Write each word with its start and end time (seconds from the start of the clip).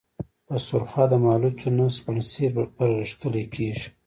په 0.45 0.55
سرخه 0.67 1.03
د 1.09 1.13
مالوچو 1.25 1.69
نه 1.77 1.85
سپڼسي 1.95 2.45
پرغښتلي 2.77 3.43
كېږي۔ 3.53 3.87